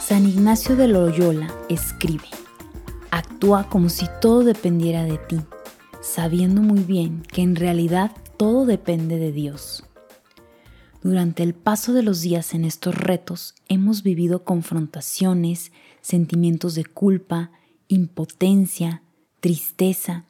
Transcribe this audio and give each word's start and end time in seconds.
San 0.00 0.26
Ignacio 0.26 0.76
de 0.76 0.88
Loyola 0.88 1.52
escribe, 1.68 2.28
actúa 3.10 3.68
como 3.68 3.88
si 3.88 4.06
todo 4.20 4.44
dependiera 4.44 5.04
de 5.04 5.18
ti, 5.18 5.40
sabiendo 6.00 6.62
muy 6.62 6.80
bien 6.80 7.22
que 7.22 7.42
en 7.42 7.56
realidad 7.56 8.12
todo 8.36 8.66
depende 8.66 9.18
de 9.18 9.32
Dios. 9.32 9.84
Durante 11.02 11.42
el 11.42 11.54
paso 11.54 11.92
de 11.92 12.02
los 12.02 12.20
días 12.20 12.54
en 12.54 12.64
estos 12.64 12.94
retos 12.94 13.54
hemos 13.68 14.02
vivido 14.02 14.44
confrontaciones, 14.44 15.72
sentimientos 16.00 16.74
de 16.74 16.84
culpa, 16.84 17.50
impotencia, 17.88 19.02
tristeza. 19.40 20.24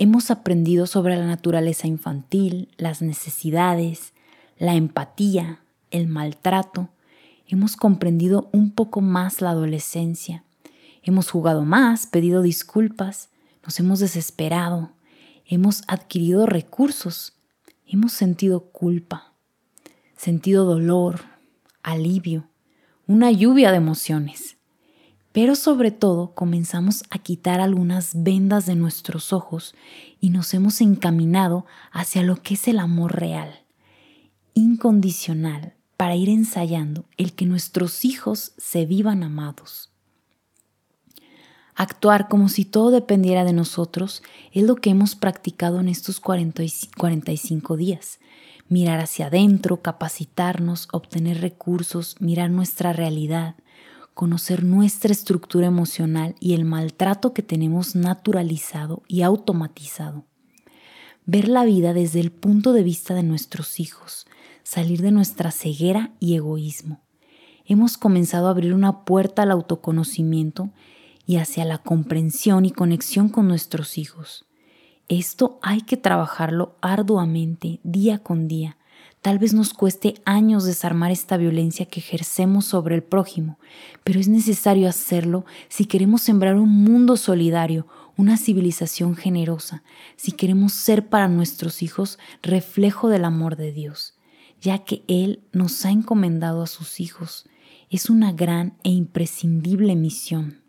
Hemos 0.00 0.32
aprendido 0.32 0.88
sobre 0.88 1.16
la 1.16 1.26
naturaleza 1.26 1.86
infantil, 1.86 2.68
las 2.76 3.02
necesidades, 3.02 4.12
la 4.58 4.74
empatía, 4.74 5.60
el 5.92 6.08
maltrato. 6.08 6.88
Hemos 7.46 7.76
comprendido 7.76 8.50
un 8.52 8.72
poco 8.72 9.00
más 9.00 9.40
la 9.40 9.50
adolescencia. 9.50 10.42
Hemos 11.04 11.30
jugado 11.30 11.64
más, 11.64 12.08
pedido 12.08 12.42
disculpas, 12.42 13.28
nos 13.64 13.78
hemos 13.78 14.00
desesperado, 14.00 14.90
hemos 15.46 15.84
adquirido 15.86 16.46
recursos, 16.46 17.34
hemos 17.86 18.12
sentido 18.12 18.72
culpa 18.72 19.30
sentido 20.20 20.66
dolor, 20.66 21.20
alivio, 21.82 22.50
una 23.06 23.30
lluvia 23.30 23.70
de 23.70 23.78
emociones. 23.78 24.58
Pero 25.32 25.54
sobre 25.54 25.90
todo 25.90 26.34
comenzamos 26.34 27.04
a 27.10 27.18
quitar 27.18 27.60
algunas 27.60 28.22
vendas 28.22 28.66
de 28.66 28.74
nuestros 28.74 29.32
ojos 29.32 29.74
y 30.20 30.30
nos 30.30 30.52
hemos 30.54 30.80
encaminado 30.80 31.66
hacia 31.92 32.22
lo 32.22 32.42
que 32.42 32.54
es 32.54 32.66
el 32.66 32.78
amor 32.78 33.18
real, 33.20 33.60
incondicional, 34.54 35.74
para 35.96 36.16
ir 36.16 36.28
ensayando 36.30 37.04
el 37.16 37.34
que 37.34 37.46
nuestros 37.46 38.04
hijos 38.04 38.52
se 38.56 38.86
vivan 38.86 39.22
amados. 39.22 39.90
Actuar 41.76 42.28
como 42.28 42.48
si 42.48 42.64
todo 42.64 42.90
dependiera 42.90 43.44
de 43.44 43.52
nosotros 43.52 44.22
es 44.52 44.64
lo 44.64 44.76
que 44.76 44.90
hemos 44.90 45.14
practicado 45.14 45.78
en 45.78 45.88
estos 45.88 46.20
45 46.20 47.76
días 47.76 48.18
mirar 48.70 49.00
hacia 49.00 49.26
adentro, 49.26 49.82
capacitarnos, 49.82 50.88
obtener 50.92 51.40
recursos, 51.42 52.16
mirar 52.20 52.50
nuestra 52.50 52.94
realidad, 52.94 53.56
conocer 54.20 54.64
nuestra 54.64 55.12
estructura 55.12 55.66
emocional 55.66 56.34
y 56.40 56.52
el 56.52 56.66
maltrato 56.66 57.32
que 57.32 57.42
tenemos 57.42 57.96
naturalizado 57.96 59.02
y 59.08 59.22
automatizado. 59.22 60.26
Ver 61.24 61.48
la 61.48 61.64
vida 61.64 61.94
desde 61.94 62.20
el 62.20 62.30
punto 62.30 62.74
de 62.74 62.82
vista 62.82 63.14
de 63.14 63.22
nuestros 63.22 63.80
hijos, 63.80 64.26
salir 64.62 65.00
de 65.00 65.10
nuestra 65.10 65.50
ceguera 65.50 66.12
y 66.20 66.34
egoísmo. 66.34 67.00
Hemos 67.64 67.96
comenzado 67.96 68.48
a 68.48 68.50
abrir 68.50 68.74
una 68.74 69.06
puerta 69.06 69.44
al 69.44 69.52
autoconocimiento 69.52 70.68
y 71.24 71.36
hacia 71.36 71.64
la 71.64 71.78
comprensión 71.78 72.66
y 72.66 72.72
conexión 72.72 73.30
con 73.30 73.48
nuestros 73.48 73.96
hijos. 73.96 74.44
Esto 75.08 75.58
hay 75.62 75.80
que 75.80 75.96
trabajarlo 75.96 76.76
arduamente, 76.82 77.80
día 77.84 78.18
con 78.18 78.48
día. 78.48 78.76
Tal 79.22 79.38
vez 79.38 79.52
nos 79.52 79.74
cueste 79.74 80.14
años 80.24 80.64
desarmar 80.64 81.10
esta 81.10 81.36
violencia 81.36 81.84
que 81.84 82.00
ejercemos 82.00 82.64
sobre 82.64 82.94
el 82.94 83.02
prójimo, 83.02 83.58
pero 84.02 84.18
es 84.18 84.28
necesario 84.28 84.88
hacerlo 84.88 85.44
si 85.68 85.84
queremos 85.84 86.22
sembrar 86.22 86.56
un 86.56 86.70
mundo 86.70 87.18
solidario, 87.18 87.86
una 88.16 88.38
civilización 88.38 89.16
generosa, 89.16 89.82
si 90.16 90.32
queremos 90.32 90.72
ser 90.72 91.08
para 91.08 91.28
nuestros 91.28 91.82
hijos 91.82 92.18
reflejo 92.42 93.10
del 93.10 93.26
amor 93.26 93.56
de 93.56 93.72
Dios, 93.72 94.14
ya 94.58 94.78
que 94.78 95.02
Él 95.06 95.44
nos 95.52 95.84
ha 95.84 95.90
encomendado 95.90 96.62
a 96.62 96.66
sus 96.66 96.98
hijos. 96.98 97.46
Es 97.90 98.08
una 98.08 98.32
gran 98.32 98.78
e 98.84 98.90
imprescindible 98.90 99.96
misión. 99.96 100.62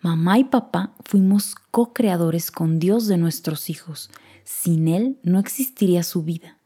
Mamá 0.00 0.38
y 0.38 0.44
papá 0.44 0.94
fuimos 1.04 1.56
co-creadores 1.72 2.52
con 2.52 2.78
Dios 2.78 3.08
de 3.08 3.16
nuestros 3.16 3.68
hijos. 3.68 4.10
Sin 4.44 4.86
Él 4.86 5.18
no 5.24 5.40
existiría 5.40 6.04
su 6.04 6.22
vida. 6.22 6.57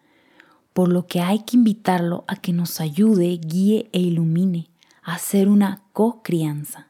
Por 0.73 0.89
lo 0.89 1.07
que 1.07 1.21
hay 1.21 1.41
que 1.41 1.57
invitarlo 1.57 2.25
a 2.29 2.37
que 2.37 2.53
nos 2.53 2.81
ayude, 2.81 3.39
guíe 3.39 3.91
e 3.93 4.01
ilumine 4.01 4.71
a 5.03 5.15
hacer 5.15 5.49
una 5.49 5.83
co-crianza. 5.93 6.89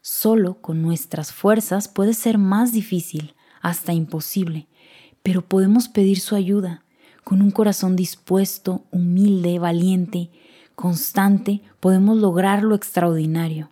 Solo 0.00 0.60
con 0.60 0.80
nuestras 0.80 1.32
fuerzas 1.32 1.88
puede 1.88 2.14
ser 2.14 2.38
más 2.38 2.72
difícil, 2.72 3.34
hasta 3.60 3.92
imposible, 3.92 4.68
pero 5.22 5.46
podemos 5.46 5.88
pedir 5.88 6.20
su 6.20 6.34
ayuda. 6.34 6.84
Con 7.24 7.42
un 7.42 7.50
corazón 7.50 7.96
dispuesto, 7.96 8.86
humilde, 8.90 9.58
valiente, 9.58 10.30
constante, 10.74 11.60
podemos 11.80 12.16
lograr 12.16 12.62
lo 12.62 12.74
extraordinario. 12.74 13.70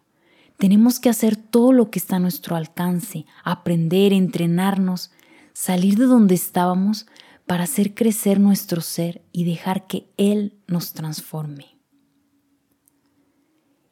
Tenemos 0.58 1.00
que 1.00 1.08
hacer 1.08 1.36
todo 1.36 1.72
lo 1.72 1.90
que 1.90 1.98
está 1.98 2.16
a 2.16 2.18
nuestro 2.18 2.56
alcance, 2.56 3.26
aprender, 3.44 4.12
entrenarnos, 4.12 5.12
salir 5.52 5.96
de 5.96 6.04
donde 6.04 6.34
estábamos 6.34 7.06
para 7.46 7.64
hacer 7.64 7.94
crecer 7.94 8.40
nuestro 8.40 8.80
ser 8.80 9.22
y 9.32 9.44
dejar 9.44 9.86
que 9.86 10.08
Él 10.16 10.58
nos 10.66 10.92
transforme. 10.92 11.76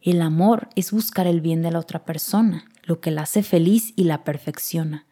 El 0.03 0.21
amor 0.21 0.69
es 0.77 0.93
buscar 0.93 1.27
el 1.27 1.41
bien 1.41 1.63
de 1.63 1.71
la 1.71 1.79
otra 1.79 2.05
persona, 2.05 2.67
lo 2.83 3.01
que 3.01 3.11
la 3.11 3.23
hace 3.23 3.43
feliz 3.43 3.95
y 3.97 4.05
la 4.05 4.25
perfecciona. 4.25 5.07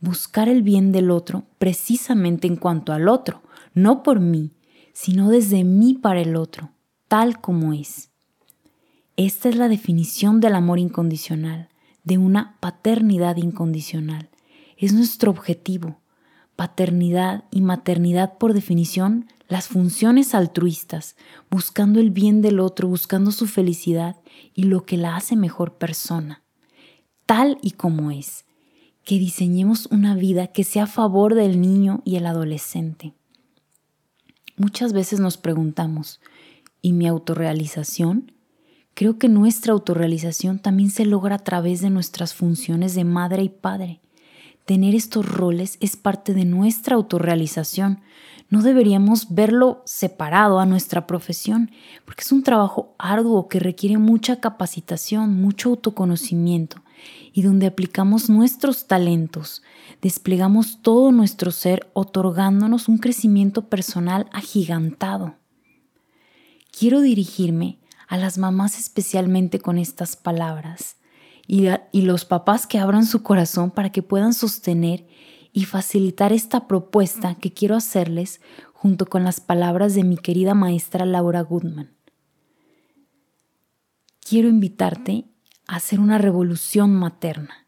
Buscar 0.00 0.48
el 0.50 0.62
bien 0.62 0.92
del 0.92 1.10
otro 1.10 1.46
precisamente 1.58 2.46
en 2.46 2.56
cuanto 2.56 2.92
al 2.92 3.08
otro, 3.08 3.42
no 3.72 4.02
por 4.02 4.20
mí, 4.20 4.52
sino 4.92 5.30
desde 5.30 5.64
mí 5.64 5.94
para 5.94 6.20
el 6.20 6.36
otro, 6.36 6.72
tal 7.08 7.40
como 7.40 7.72
es. 7.72 8.10
Esta 9.16 9.48
es 9.48 9.56
la 9.56 9.68
definición 9.68 10.40
del 10.40 10.56
amor 10.56 10.78
incondicional, 10.78 11.68
de 12.02 12.18
una 12.18 12.58
paternidad 12.60 13.36
incondicional. 13.36 14.28
Es 14.76 14.92
nuestro 14.92 15.30
objetivo. 15.30 16.00
Paternidad 16.56 17.44
y 17.50 17.60
maternidad 17.60 18.38
por 18.38 18.54
definición, 18.54 19.26
las 19.48 19.68
funciones 19.68 20.34
altruistas, 20.34 21.16
buscando 21.50 22.00
el 22.00 22.10
bien 22.10 22.42
del 22.42 22.60
otro, 22.60 22.88
buscando 22.88 23.32
su 23.32 23.46
felicidad 23.46 24.16
y 24.54 24.64
lo 24.64 24.84
que 24.86 24.96
la 24.96 25.16
hace 25.16 25.36
mejor 25.36 25.74
persona, 25.74 26.42
tal 27.26 27.58
y 27.60 27.72
como 27.72 28.10
es. 28.10 28.44
Que 29.04 29.18
diseñemos 29.18 29.86
una 29.86 30.14
vida 30.14 30.46
que 30.46 30.64
sea 30.64 30.84
a 30.84 30.86
favor 30.86 31.34
del 31.34 31.60
niño 31.60 32.00
y 32.04 32.16
el 32.16 32.26
adolescente. 32.26 33.12
Muchas 34.56 34.92
veces 34.92 35.20
nos 35.20 35.36
preguntamos, 35.36 36.20
¿y 36.80 36.92
mi 36.92 37.06
autorrealización? 37.06 38.32
Creo 38.94 39.18
que 39.18 39.28
nuestra 39.28 39.72
autorrealización 39.72 40.60
también 40.60 40.90
se 40.90 41.04
logra 41.04 41.34
a 41.34 41.44
través 41.44 41.80
de 41.80 41.90
nuestras 41.90 42.32
funciones 42.32 42.94
de 42.94 43.04
madre 43.04 43.42
y 43.42 43.48
padre. 43.48 44.00
Tener 44.64 44.94
estos 44.94 45.26
roles 45.26 45.76
es 45.80 45.96
parte 45.96 46.32
de 46.32 46.46
nuestra 46.46 46.96
autorrealización. 46.96 48.00
No 48.48 48.62
deberíamos 48.62 49.34
verlo 49.34 49.82
separado 49.84 50.58
a 50.58 50.64
nuestra 50.64 51.06
profesión, 51.06 51.70
porque 52.06 52.22
es 52.22 52.32
un 52.32 52.42
trabajo 52.42 52.94
arduo 52.98 53.48
que 53.48 53.60
requiere 53.60 53.98
mucha 53.98 54.40
capacitación, 54.40 55.34
mucho 55.34 55.70
autoconocimiento, 55.70 56.82
y 57.32 57.42
donde 57.42 57.66
aplicamos 57.66 58.30
nuestros 58.30 58.86
talentos, 58.86 59.62
desplegamos 60.00 60.80
todo 60.80 61.12
nuestro 61.12 61.50
ser, 61.50 61.90
otorgándonos 61.92 62.88
un 62.88 62.96
crecimiento 62.96 63.68
personal 63.68 64.28
agigantado. 64.32 65.34
Quiero 66.70 67.02
dirigirme 67.02 67.78
a 68.08 68.16
las 68.16 68.38
mamás 68.38 68.78
especialmente 68.78 69.58
con 69.58 69.76
estas 69.76 70.16
palabras 70.16 70.96
y, 71.46 72.02
los 72.02 72.24
papás 72.24 72.66
que 72.66 72.78
abran 72.78 73.06
su 73.06 73.22
corazón 73.22 73.70
para 73.70 73.90
que 73.90 74.02
puedan 74.02 74.32
sostener 74.32 75.06
y 75.52 75.64
facilitar 75.64 76.32
esta 76.32 76.66
propuesta 76.66 77.34
que 77.34 77.52
quiero 77.52 77.76
hacerles 77.76 78.40
junto 78.72 79.06
con 79.06 79.24
las 79.24 79.40
palabras 79.40 79.94
de 79.94 80.04
mi 80.04 80.16
querida 80.16 80.54
maestra 80.54 81.04
Laura 81.04 81.42
Goodman. 81.42 81.92
Quiero 84.20 84.48
invitarte 84.48 85.26
a 85.66 85.76
hacer 85.76 86.00
una 86.00 86.18
revolución 86.18 86.94
materna, 86.94 87.66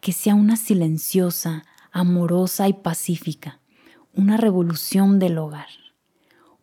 que 0.00 0.12
sea 0.12 0.34
una 0.34 0.56
silenciosa, 0.56 1.64
amorosa 1.90 2.68
y 2.68 2.74
pacífica, 2.74 3.60
una 4.14 4.36
revolución 4.36 5.18
del 5.18 5.38
hogar, 5.38 5.68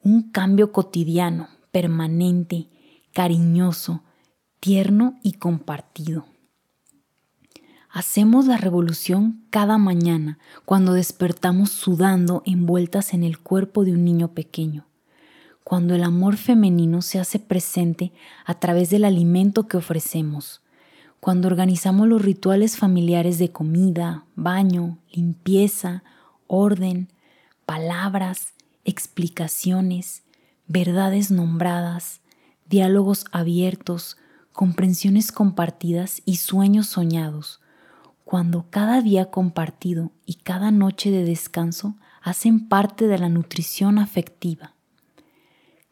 un 0.02 0.32
cambio 0.32 0.72
cotidiano, 0.72 1.50
permanente, 1.72 2.70
cariñoso, 3.14 4.04
tierno 4.60 5.20
y 5.24 5.34
compartido. 5.34 6.33
Hacemos 7.96 8.48
la 8.48 8.58
revolución 8.58 9.44
cada 9.52 9.78
mañana 9.78 10.40
cuando 10.66 10.94
despertamos 10.94 11.70
sudando 11.70 12.42
envueltas 12.44 13.14
en 13.14 13.24
el 13.24 13.38
cuerpo 13.38 13.86
de 13.86 13.92
un 13.92 14.04
niño 14.04 14.30
pequeño, 14.30 14.88
cuando 15.64 15.94
el 15.94 16.04
amor 16.04 16.38
femenino 16.38 17.04
se 17.04 17.20
hace 17.20 17.38
presente 17.38 18.12
a 18.48 18.56
través 18.56 18.90
del 18.90 19.06
alimento 19.06 19.68
que 19.68 19.78
ofrecemos, 19.78 20.64
cuando 21.20 21.48
organizamos 21.48 22.08
los 22.08 22.24
rituales 22.24 22.78
familiares 22.78 23.38
de 23.38 23.52
comida, 23.52 24.26
baño, 24.36 24.98
limpieza, 25.12 26.04
orden, 26.48 27.10
palabras, 27.68 28.54
explicaciones, 28.86 30.24
verdades 30.68 31.30
nombradas, 31.30 32.22
diálogos 32.68 33.26
abiertos, 33.32 34.18
comprensiones 34.52 35.32
compartidas 35.32 36.24
y 36.26 36.38
sueños 36.38 36.88
soñados, 36.88 37.60
cuando 38.26 38.66
cada 38.70 39.02
día 39.02 39.32
compartido 39.32 40.12
y 40.26 40.36
cada 40.36 40.72
noche 40.72 41.12
de 41.12 41.24
descanso 41.24 41.96
hacen 42.22 42.68
parte 42.68 43.08
de 43.08 43.18
la 43.18 43.30
nutrición 43.30 44.00
afectiva. 44.00 44.74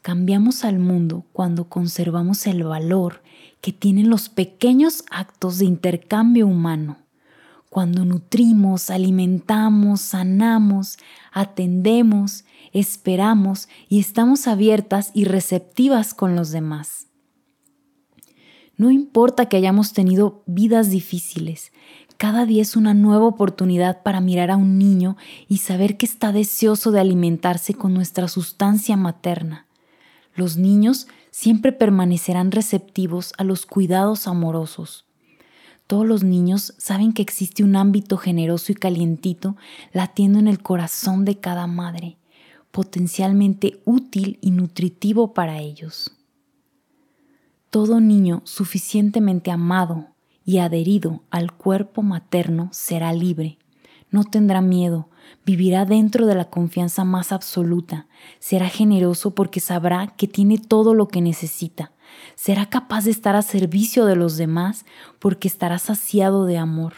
Cambiamos 0.01 0.63
al 0.63 0.79
mundo 0.79 1.25
cuando 1.33 1.69
conservamos 1.69 2.47
el 2.47 2.63
valor 2.63 3.21
que 3.61 3.71
tienen 3.71 4.09
los 4.09 4.29
pequeños 4.29 5.03
actos 5.11 5.59
de 5.59 5.65
intercambio 5.65 6.47
humano, 6.47 6.97
cuando 7.69 8.03
nutrimos, 8.03 8.89
alimentamos, 8.89 10.01
sanamos, 10.01 10.97
atendemos, 11.31 12.43
esperamos 12.73 13.69
y 13.87 13.99
estamos 13.99 14.47
abiertas 14.47 15.11
y 15.13 15.23
receptivas 15.23 16.13
con 16.13 16.35
los 16.35 16.51
demás. 16.51 17.07
No 18.75 18.89
importa 18.91 19.47
que 19.47 19.57
hayamos 19.57 19.93
tenido 19.93 20.43
vidas 20.47 20.89
difíciles, 20.89 21.71
cada 22.21 22.45
día 22.45 22.61
es 22.61 22.75
una 22.75 22.93
nueva 22.93 23.25
oportunidad 23.25 24.03
para 24.03 24.21
mirar 24.21 24.51
a 24.51 24.55
un 24.55 24.77
niño 24.77 25.17
y 25.47 25.57
saber 25.57 25.97
que 25.97 26.05
está 26.05 26.31
deseoso 26.31 26.91
de 26.91 26.99
alimentarse 26.99 27.73
con 27.73 27.95
nuestra 27.95 28.27
sustancia 28.27 28.95
materna. 28.95 29.65
Los 30.35 30.55
niños 30.55 31.07
siempre 31.31 31.71
permanecerán 31.71 32.51
receptivos 32.51 33.33
a 33.39 33.43
los 33.43 33.65
cuidados 33.65 34.27
amorosos. 34.27 35.05
Todos 35.87 36.05
los 36.05 36.23
niños 36.23 36.75
saben 36.77 37.11
que 37.11 37.23
existe 37.23 37.63
un 37.63 37.75
ámbito 37.75 38.17
generoso 38.17 38.71
y 38.71 38.75
calientito 38.75 39.57
latiendo 39.91 40.37
en 40.37 40.47
el 40.47 40.61
corazón 40.61 41.25
de 41.25 41.39
cada 41.39 41.65
madre, 41.65 42.17
potencialmente 42.69 43.81
útil 43.83 44.37
y 44.41 44.51
nutritivo 44.51 45.33
para 45.33 45.57
ellos. 45.57 46.11
Todo 47.71 47.99
niño 47.99 48.43
suficientemente 48.45 49.49
amado 49.49 50.10
y 50.45 50.57
adherido 50.59 51.23
al 51.29 51.53
cuerpo 51.53 52.01
materno 52.01 52.69
será 52.71 53.13
libre, 53.13 53.57
no 54.09 54.23
tendrá 54.23 54.61
miedo, 54.61 55.09
vivirá 55.45 55.85
dentro 55.85 56.25
de 56.25 56.35
la 56.35 56.49
confianza 56.49 57.03
más 57.03 57.31
absoluta, 57.31 58.07
será 58.39 58.67
generoso 58.69 59.33
porque 59.33 59.59
sabrá 59.59 60.07
que 60.17 60.27
tiene 60.27 60.57
todo 60.57 60.93
lo 60.93 61.07
que 61.07 61.21
necesita, 61.21 61.91
será 62.35 62.67
capaz 62.67 63.05
de 63.05 63.11
estar 63.11 63.35
a 63.35 63.41
servicio 63.41 64.05
de 64.05 64.15
los 64.15 64.37
demás 64.37 64.85
porque 65.19 65.47
estará 65.47 65.79
saciado 65.79 66.45
de 66.45 66.57
amor, 66.57 66.93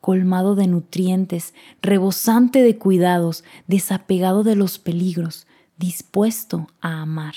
colmado 0.00 0.54
de 0.54 0.66
nutrientes, 0.66 1.54
rebosante 1.82 2.62
de 2.62 2.76
cuidados, 2.76 3.44
desapegado 3.66 4.42
de 4.42 4.56
los 4.56 4.78
peligros, 4.78 5.46
dispuesto 5.76 6.68
a 6.80 7.02
amar. 7.02 7.34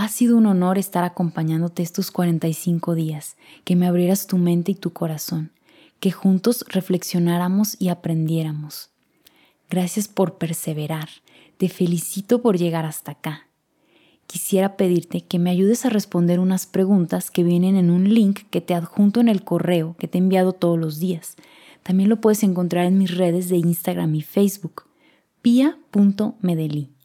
Ha 0.00 0.08
sido 0.08 0.38
un 0.38 0.46
honor 0.46 0.78
estar 0.78 1.04
acompañándote 1.04 1.82
estos 1.82 2.10
45 2.10 2.94
días, 2.94 3.36
que 3.64 3.76
me 3.76 3.86
abrieras 3.86 4.26
tu 4.26 4.38
mente 4.38 4.72
y 4.72 4.74
tu 4.74 4.94
corazón, 4.94 5.52
que 6.00 6.10
juntos 6.10 6.64
reflexionáramos 6.68 7.76
y 7.78 7.90
aprendiéramos. 7.90 8.88
Gracias 9.68 10.08
por 10.08 10.38
perseverar, 10.38 11.10
te 11.58 11.68
felicito 11.68 12.40
por 12.40 12.56
llegar 12.56 12.86
hasta 12.86 13.12
acá. 13.12 13.46
Quisiera 14.26 14.78
pedirte 14.78 15.20
que 15.20 15.38
me 15.38 15.50
ayudes 15.50 15.84
a 15.84 15.90
responder 15.90 16.40
unas 16.40 16.64
preguntas 16.64 17.30
que 17.30 17.44
vienen 17.44 17.76
en 17.76 17.90
un 17.90 18.14
link 18.14 18.44
que 18.48 18.62
te 18.62 18.72
adjunto 18.72 19.20
en 19.20 19.28
el 19.28 19.44
correo 19.44 19.96
que 19.98 20.08
te 20.08 20.16
he 20.16 20.22
enviado 20.22 20.54
todos 20.54 20.78
los 20.78 20.98
días. 20.98 21.36
También 21.82 22.08
lo 22.08 22.22
puedes 22.22 22.42
encontrar 22.42 22.86
en 22.86 22.96
mis 22.96 23.14
redes 23.14 23.50
de 23.50 23.58
Instagram 23.58 24.14
y 24.14 24.22
Facebook, 24.22 24.84
pia.medellín. 25.42 26.99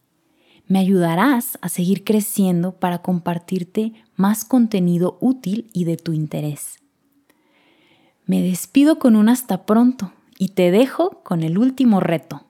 Me 0.68 0.80
ayudarás 0.80 1.60
a 1.62 1.70
seguir 1.70 2.04
creciendo 2.04 2.74
para 2.74 3.00
compartirte 3.00 3.94
más 4.16 4.46
contenido 4.46 5.18
útil 5.22 5.70
y 5.74 5.84
de 5.84 5.98
tu 5.98 6.12
interés. 6.12 6.80
Me 8.26 8.42
despido 8.42 8.98
con 8.98 9.16
un 9.16 9.30
hasta 9.30 9.66
pronto 9.66 10.12
y 10.40 10.50
te 10.50 10.72
dejo 10.72 11.22
con 11.24 11.44
el 11.44 11.60
último 11.60 12.00
reto. 12.00 12.46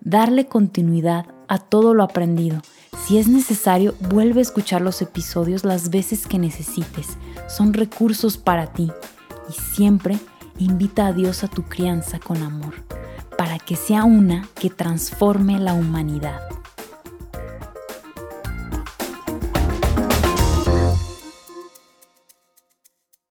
Darle 0.00 0.46
continuidad 0.46 1.26
a 1.48 1.58
todo 1.58 1.94
lo 1.94 2.04
aprendido. 2.04 2.62
Si 3.04 3.18
es 3.18 3.26
necesario, 3.26 3.94
vuelve 4.08 4.38
a 4.38 4.42
escuchar 4.42 4.80
los 4.80 5.02
episodios 5.02 5.64
las 5.64 5.90
veces 5.90 6.28
que 6.28 6.38
necesites. 6.38 7.18
Son 7.48 7.72
recursos 7.74 8.38
para 8.38 8.72
ti. 8.72 8.92
Y 9.48 9.52
siempre 9.74 10.18
invita 10.58 11.08
a 11.08 11.12
Dios 11.12 11.42
a 11.42 11.48
tu 11.48 11.64
crianza 11.64 12.18
con 12.20 12.42
amor, 12.42 12.74
para 13.36 13.58
que 13.58 13.76
sea 13.76 14.04
una 14.04 14.48
que 14.54 14.70
transforme 14.70 15.58
la 15.58 15.74
humanidad. 15.74 16.40